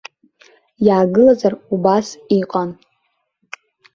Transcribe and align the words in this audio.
Иаагылазар 0.85 1.53
убас 1.73 2.07
иҟан. 2.39 2.69